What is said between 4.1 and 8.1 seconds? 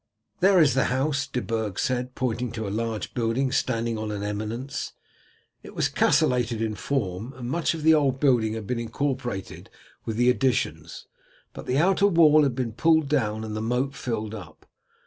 an eminence. It was castellated in form, and much of the